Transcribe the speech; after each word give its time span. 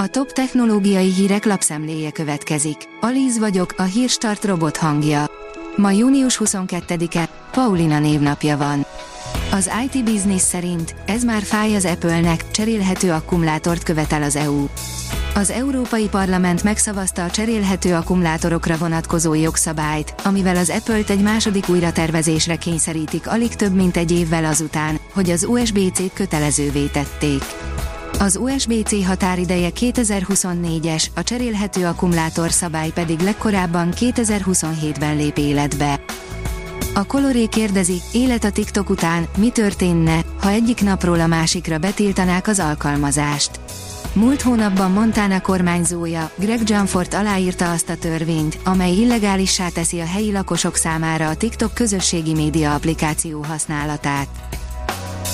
A 0.00 0.06
top 0.06 0.32
technológiai 0.32 1.12
hírek 1.12 1.44
lapszemléje 1.44 2.10
következik. 2.10 2.76
Alíz 3.00 3.38
vagyok, 3.38 3.74
a 3.76 3.82
hírstart 3.82 4.44
robot 4.44 4.76
hangja. 4.76 5.30
Ma 5.76 5.90
június 5.90 6.40
22-e, 6.44 7.28
Paulina 7.50 7.98
névnapja 7.98 8.56
van. 8.56 8.86
Az 9.52 9.70
IT 9.84 10.04
Business 10.04 10.42
szerint 10.42 10.94
ez 11.06 11.24
már 11.24 11.42
fáj 11.42 11.74
az 11.74 11.84
Apple-nek, 11.84 12.50
cserélhető 12.50 13.12
akkumulátort 13.12 13.82
követel 13.82 14.22
az 14.22 14.36
EU. 14.36 14.66
Az 15.34 15.50
Európai 15.50 16.08
Parlament 16.08 16.62
megszavazta 16.62 17.24
a 17.24 17.30
cserélhető 17.30 17.94
akkumulátorokra 17.94 18.76
vonatkozó 18.76 19.34
jogszabályt, 19.34 20.14
amivel 20.24 20.56
az 20.56 20.70
Apple-t 20.70 21.10
egy 21.10 21.22
második 21.22 21.68
újratervezésre 21.68 22.56
kényszerítik 22.56 23.28
alig 23.28 23.54
több 23.54 23.74
mint 23.74 23.96
egy 23.96 24.12
évvel 24.12 24.44
azután, 24.44 24.98
hogy 25.12 25.30
az 25.30 25.44
USB-C 25.44 26.12
kötelezővé 26.12 26.86
tették. 26.86 27.42
Az 28.20 28.36
USB-C 28.36 29.04
határideje 29.06 29.70
2024-es, 29.80 31.06
a 31.14 31.22
cserélhető 31.22 31.86
akkumulátor 31.86 32.50
szabály 32.50 32.90
pedig 32.90 33.20
legkorábban 33.20 33.88
2027-ben 33.96 35.16
lép 35.16 35.38
életbe. 35.38 36.00
A 36.94 37.06
Coloré 37.06 37.46
kérdezi, 37.46 38.00
élet 38.12 38.44
a 38.44 38.50
TikTok 38.50 38.90
után, 38.90 39.26
mi 39.36 39.50
történne, 39.50 40.24
ha 40.40 40.50
egyik 40.50 40.82
napról 40.82 41.20
a 41.20 41.26
másikra 41.26 41.78
betiltanák 41.78 42.46
az 42.46 42.58
alkalmazást. 42.58 43.60
Múlt 44.12 44.42
hónapban 44.42 44.90
Montana 44.90 45.40
kormányzója, 45.40 46.30
Greg 46.36 46.60
Janfort 46.68 47.14
aláírta 47.14 47.70
azt 47.70 47.90
a 47.90 47.96
törvényt, 47.96 48.58
amely 48.64 48.92
illegálissá 48.92 49.68
teszi 49.68 50.00
a 50.00 50.06
helyi 50.06 50.32
lakosok 50.32 50.76
számára 50.76 51.28
a 51.28 51.36
TikTok 51.36 51.74
közösségi 51.74 52.34
média 52.34 52.74
applikáció 52.74 53.42
használatát. 53.42 54.28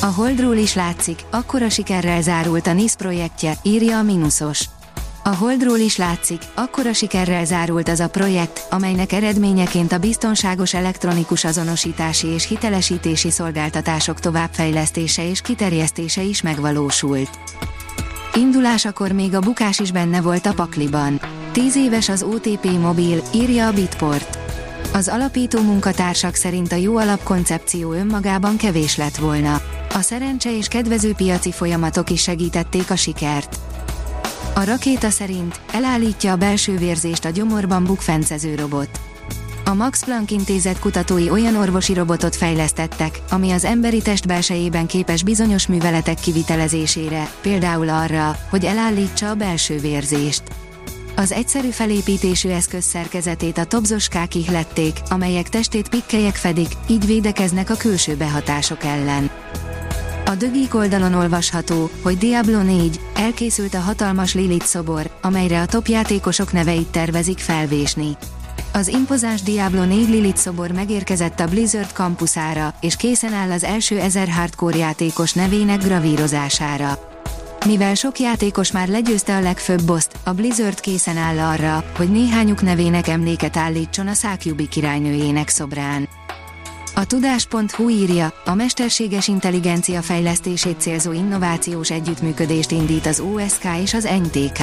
A 0.05 0.13
Holdról 0.13 0.57
is 0.57 0.75
látszik, 0.75 1.19
akkora 1.31 1.69
sikerrel 1.69 2.23
zárult 2.23 2.67
a 2.67 2.73
NISZ 2.73 2.95
projektje, 2.95 3.55
írja 3.62 3.99
a 3.99 4.03
Minusos. 4.03 4.65
A 5.23 5.35
Holdról 5.35 5.79
is 5.79 5.97
látszik, 5.97 6.43
akkora 6.55 6.92
sikerrel 6.92 7.45
zárult 7.45 7.89
az 7.89 8.01
a 8.01 8.09
projekt, 8.09 8.67
amelynek 8.70 9.12
eredményeként 9.12 9.93
a 9.93 9.98
biztonságos 9.98 10.75
elektronikus 10.75 11.45
azonosítási 11.45 12.27
és 12.27 12.48
hitelesítési 12.48 13.31
szolgáltatások 13.31 14.20
továbbfejlesztése 14.20 15.28
és 15.28 15.41
kiterjesztése 15.41 16.23
is 16.23 16.43
megvalósult. 16.43 17.31
Indulásakor 18.34 19.12
még 19.12 19.34
a 19.34 19.41
bukás 19.41 19.78
is 19.78 19.93
benne 19.93 20.21
volt 20.21 20.47
a 20.47 20.55
pakliban. 20.55 21.21
Tíz 21.53 21.77
éves 21.77 22.09
az 22.09 22.23
OTP 22.23 22.65
mobil, 22.81 23.23
írja 23.34 23.67
a 23.67 23.73
Bitport. 23.73 24.39
Az 24.93 25.09
alapító 25.09 25.61
munkatársak 25.62 26.34
szerint 26.34 26.73
a 26.73 26.77
jó 26.77 26.97
alapkoncepció 26.97 27.93
önmagában 27.93 28.56
kevés 28.56 28.97
lett 28.97 29.17
volna. 29.17 29.61
A 29.95 30.00
szerencse 30.00 30.56
és 30.56 30.67
kedvező 30.67 31.12
piaci 31.12 31.53
folyamatok 31.53 32.11
is 32.11 32.23
segítették 32.23 32.91
a 32.91 32.97
sikert. 32.97 33.59
A 34.55 34.64
rakéta 34.64 35.11
szerint 35.11 35.61
elállítja 35.73 36.33
a 36.33 36.37
belső 36.37 36.77
vérzést 36.77 37.25
a 37.25 37.31
gyomorban 37.31 37.84
bukfencező 37.84 38.55
robot. 38.55 39.00
A 39.65 39.75
Max 39.75 40.05
Planck 40.05 40.31
intézet 40.31 40.78
kutatói 40.78 41.31
olyan 41.31 41.56
orvosi 41.56 41.95
robotot 41.95 42.37
fejlesztettek, 42.37 43.20
ami 43.31 43.50
az 43.50 43.65
emberi 43.65 44.03
test 44.03 44.27
belsejében 44.27 44.87
képes 44.87 45.22
bizonyos 45.22 45.67
műveletek 45.67 46.20
kivitelezésére, 46.20 47.31
például 47.41 47.89
arra, 47.89 48.37
hogy 48.50 48.65
elállítsa 48.65 49.31
a 49.31 49.34
belső 49.34 49.78
vérzést. 49.78 50.42
Az 51.17 51.33
egyszerű 51.33 51.69
felépítésű 51.69 52.48
eszköz 52.48 52.84
szerkezetét 52.84 53.59
a 53.59 53.65
tobzoskák 53.65 54.34
ihlették, 54.34 54.97
amelyek 55.09 55.48
testét 55.48 55.89
pikkelyek 55.89 56.34
fedik, 56.34 56.69
így 56.89 57.06
védekeznek 57.06 57.70
a 57.70 57.77
külső 57.77 58.17
behatások 58.17 58.84
ellen. 58.84 59.44
A 60.35 60.37
Dögik 60.37 60.75
oldalon 60.75 61.15
olvasható, 61.15 61.91
hogy 62.03 62.19
Diablo 62.19 62.63
4, 62.63 63.01
elkészült 63.17 63.75
a 63.75 63.81
hatalmas 63.81 64.35
Lilith 64.35 64.65
szobor, 64.65 65.11
amelyre 65.23 65.61
a 65.61 65.67
top 65.67 65.87
játékosok 65.87 66.53
neveit 66.53 66.87
tervezik 66.87 67.39
felvésni. 67.39 68.17
Az 68.73 68.89
impozáns 68.89 69.43
Diablo 69.43 69.85
4 69.85 70.09
Lilith 70.09 70.39
szobor 70.39 70.71
megérkezett 70.71 71.41
a 71.41 71.47
Blizzard 71.47 71.93
kampuszára, 71.93 72.75
és 72.81 72.97
készen 72.97 73.33
áll 73.33 73.50
az 73.50 73.65
első 73.65 73.99
1000 73.99 74.28
hardcore 74.28 74.77
játékos 74.77 75.33
nevének 75.33 75.83
gravírozására. 75.83 76.99
Mivel 77.67 77.94
sok 77.94 78.19
játékos 78.19 78.73
már 78.73 78.89
legyőzte 78.89 79.37
a 79.37 79.41
legfőbb 79.41 79.83
boszt, 79.83 80.17
a 80.25 80.33
Blizzard 80.33 80.81
készen 80.81 81.17
áll 81.17 81.39
arra, 81.39 81.84
hogy 81.97 82.11
néhányuk 82.11 82.62
nevének 82.62 83.09
emléket 83.09 83.56
állítson 83.56 84.06
a 84.06 84.15
Szákjubi 84.15 84.69
királynőjének 84.69 85.49
szobrán. 85.49 86.09
A 86.97 87.05
tudás.hu 87.05 87.88
írja, 87.88 88.32
a 88.44 88.55
mesterséges 88.55 89.28
intelligencia 89.28 90.03
fejlesztését 90.03 90.81
célzó 90.81 91.12
innovációs 91.12 91.91
együttműködést 91.91 92.71
indít 92.71 93.06
az 93.06 93.21
OSK 93.21 93.65
és 93.82 93.94
az 93.94 94.09
NTK. 94.22 94.59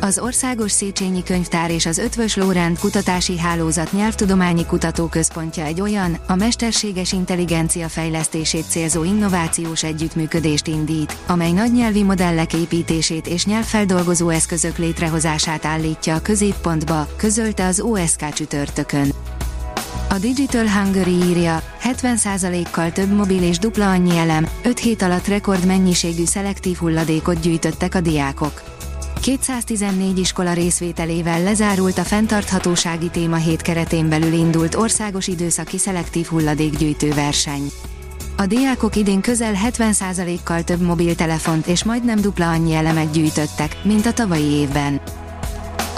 Az 0.00 0.18
Országos 0.18 0.72
Széchenyi 0.72 1.22
Könyvtár 1.22 1.70
és 1.70 1.86
az 1.86 1.98
Ötvös 1.98 2.36
Lóránt 2.36 2.78
Kutatási 2.78 3.38
Hálózat 3.38 3.92
Nyelvtudományi 3.92 4.66
Kutatóközpontja 4.66 5.64
egy 5.64 5.80
olyan, 5.80 6.16
a 6.26 6.34
mesterséges 6.34 7.12
intelligencia 7.12 7.88
fejlesztését 7.88 8.68
célzó 8.68 9.04
innovációs 9.04 9.82
együttműködést 9.82 10.66
indít, 10.66 11.16
amely 11.26 11.52
nagynyelvi 11.52 12.02
modellek 12.02 12.54
építését 12.54 13.26
és 13.26 13.46
nyelvfeldolgozó 13.46 14.28
eszközök 14.28 14.78
létrehozását 14.78 15.64
állítja 15.64 16.14
a 16.14 16.22
középpontba, 16.22 17.06
közölte 17.16 17.66
az 17.66 17.80
OSK 17.80 18.32
csütörtökön. 18.32 19.12
A 20.12 20.18
Digital 20.18 20.68
Hungary 20.68 21.10
írja, 21.10 21.62
70%-kal 21.82 22.92
több 22.92 23.10
mobil 23.10 23.42
és 23.42 23.58
dupla 23.58 23.90
annyi 23.90 24.16
elem, 24.16 24.48
5 24.62 24.78
hét 24.78 25.02
alatt 25.02 25.26
rekord 25.26 25.66
mennyiségű 25.66 26.24
szelektív 26.24 26.76
hulladékot 26.76 27.40
gyűjtöttek 27.40 27.94
a 27.94 28.00
diákok. 28.00 28.62
214 29.20 30.18
iskola 30.18 30.52
részvételével 30.52 31.42
lezárult 31.42 31.98
a 31.98 32.02
fenntarthatósági 32.02 33.08
téma 33.08 33.36
hét 33.36 33.62
keretén 33.62 34.08
belül 34.08 34.32
indult 34.32 34.74
országos 34.74 35.26
időszaki 35.26 35.78
szelektív 35.78 36.26
hulladékgyűjtő 36.26 37.12
verseny. 37.12 37.70
A 38.36 38.46
diákok 38.46 38.96
idén 38.96 39.20
közel 39.20 39.54
70%-kal 39.68 40.64
több 40.64 40.80
mobiltelefont 40.80 41.66
és 41.66 41.84
majdnem 41.84 42.20
dupla 42.20 42.50
annyi 42.50 42.74
elemet 42.74 43.10
gyűjtöttek, 43.10 43.76
mint 43.82 44.06
a 44.06 44.12
tavalyi 44.12 44.50
évben. 44.50 45.00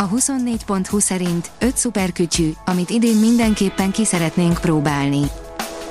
A 0.02 0.08
24.20 0.08 1.00
szerint 1.00 1.50
5 1.58 1.76
szuperkütyű, 1.76 2.50
amit 2.64 2.90
idén 2.90 3.16
mindenképpen 3.16 3.90
ki 3.90 4.04
szeretnénk 4.04 4.60
próbálni. 4.60 5.20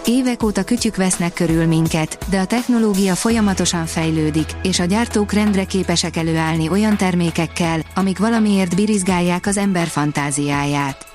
Évek 0.05 0.43
óta 0.43 0.63
kütyük 0.63 0.95
vesznek 0.95 1.33
körül 1.33 1.65
minket, 1.65 2.17
de 2.29 2.39
a 2.39 2.45
technológia 2.45 3.15
folyamatosan 3.15 3.85
fejlődik, 3.85 4.45
és 4.63 4.79
a 4.79 4.85
gyártók 4.85 5.31
rendre 5.31 5.63
képesek 5.63 6.15
előállni 6.15 6.69
olyan 6.69 6.97
termékekkel, 6.97 7.79
amik 7.95 8.17
valamiért 8.17 8.75
birizgálják 8.75 9.45
az 9.45 9.57
ember 9.57 9.87
fantáziáját. 9.87 11.05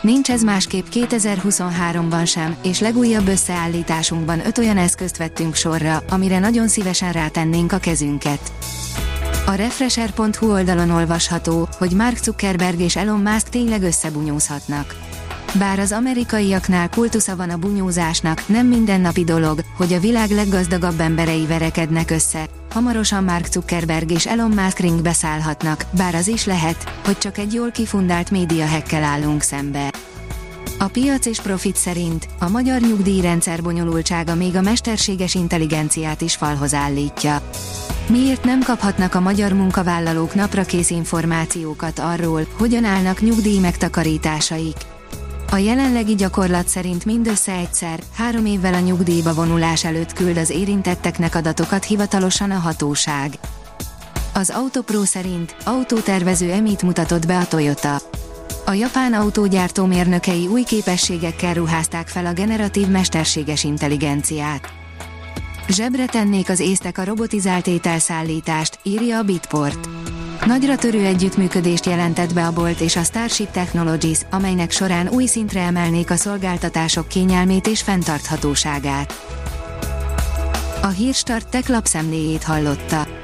Nincs 0.00 0.30
ez 0.30 0.42
másképp 0.42 0.86
2023-ban 0.92 2.26
sem, 2.26 2.56
és 2.62 2.80
legújabb 2.80 3.28
összeállításunkban 3.28 4.46
öt 4.46 4.58
olyan 4.58 4.78
eszközt 4.78 5.16
vettünk 5.16 5.54
sorra, 5.54 6.02
amire 6.08 6.38
nagyon 6.38 6.68
szívesen 6.68 7.12
rátennénk 7.12 7.72
a 7.72 7.78
kezünket. 7.78 8.52
A 9.46 9.52
Refresher.hu 9.52 10.52
oldalon 10.52 10.90
olvasható, 10.90 11.68
hogy 11.78 11.90
Mark 11.90 12.16
Zuckerberg 12.16 12.80
és 12.80 12.96
Elon 12.96 13.20
Musk 13.20 13.48
tényleg 13.48 13.82
összebunyózhatnak. 13.82 14.96
Bár 15.58 15.78
az 15.78 15.92
amerikaiaknál 15.92 16.88
kultusza 16.88 17.36
van 17.36 17.50
a 17.50 17.56
bunyózásnak, 17.56 18.48
nem 18.48 18.66
mindennapi 18.66 19.24
dolog, 19.24 19.60
hogy 19.76 19.92
a 19.92 20.00
világ 20.00 20.30
leggazdagabb 20.30 21.00
emberei 21.00 21.46
verekednek 21.46 22.10
össze. 22.10 22.46
Hamarosan 22.72 23.24
Mark 23.24 23.46
Zuckerberg 23.46 24.10
és 24.10 24.26
Elon 24.26 24.50
Musk 24.50 24.78
ringbe 24.78 25.12
szállhatnak, 25.12 25.84
bár 25.90 26.14
az 26.14 26.28
is 26.28 26.44
lehet, 26.44 27.00
hogy 27.04 27.18
csak 27.18 27.38
egy 27.38 27.52
jól 27.52 27.70
kifundált 27.70 28.30
médiahekkel 28.30 29.04
állunk 29.04 29.42
szembe. 29.42 29.92
A 30.78 30.86
piac 30.86 31.26
és 31.26 31.40
profit 31.40 31.76
szerint 31.76 32.28
a 32.38 32.48
magyar 32.48 32.80
nyugdíjrendszer 32.80 33.62
bonyolultsága 33.62 34.34
még 34.34 34.56
a 34.56 34.60
mesterséges 34.60 35.34
intelligenciát 35.34 36.20
is 36.20 36.34
falhoz 36.34 36.74
állítja. 36.74 37.42
Miért 38.08 38.44
nem 38.44 38.62
kaphatnak 38.62 39.14
a 39.14 39.20
magyar 39.20 39.52
munkavállalók 39.52 40.34
naprakész 40.34 40.90
információkat 40.90 41.98
arról, 41.98 42.46
hogyan 42.58 42.84
állnak 42.84 43.20
nyugdíj 43.20 43.58
megtakarításaik? 43.58 44.76
A 45.50 45.56
jelenlegi 45.56 46.14
gyakorlat 46.14 46.68
szerint 46.68 47.04
mindössze 47.04 47.52
egyszer, 47.52 48.02
három 48.14 48.46
évvel 48.46 48.74
a 48.74 48.78
nyugdíjba 48.78 49.34
vonulás 49.34 49.84
előtt 49.84 50.12
küld 50.12 50.36
az 50.36 50.50
érintetteknek 50.50 51.34
adatokat 51.34 51.84
hivatalosan 51.84 52.50
a 52.50 52.58
hatóság. 52.58 53.38
Az 54.34 54.50
Autopro 54.50 55.04
szerint 55.04 55.56
autótervező 55.64 56.50
emit 56.50 56.82
mutatott 56.82 57.26
be 57.26 57.38
a 57.38 57.46
Toyota. 57.46 58.00
A 58.64 58.72
japán 58.72 59.12
autógyártó 59.12 59.84
mérnökei 59.84 60.46
új 60.46 60.62
képességekkel 60.62 61.54
ruházták 61.54 62.08
fel 62.08 62.26
a 62.26 62.32
generatív 62.32 62.88
mesterséges 62.88 63.64
intelligenciát. 63.64 64.83
Zsebre 65.68 66.06
tennék 66.06 66.48
az 66.48 66.60
észtek 66.60 66.98
a 66.98 67.04
robotizált 67.04 67.66
ételszállítást, 67.66 68.78
írja 68.82 69.18
a 69.18 69.22
Bitport. 69.22 69.88
Nagyra 70.46 70.76
törő 70.76 71.04
együttműködést 71.04 71.86
jelentett 71.86 72.34
be 72.34 72.46
a 72.46 72.52
Bolt 72.52 72.80
és 72.80 72.96
a 72.96 73.02
Starship 73.02 73.50
Technologies, 73.50 74.18
amelynek 74.30 74.70
során 74.70 75.08
új 75.08 75.26
szintre 75.26 75.60
emelnék 75.60 76.10
a 76.10 76.16
szolgáltatások 76.16 77.08
kényelmét 77.08 77.66
és 77.66 77.82
fenntarthatóságát. 77.82 79.12
A 80.82 80.88
Hírstart 80.88 81.48
tech 81.48 81.70
lapszemléjét 81.70 82.42
hallotta. 82.42 83.23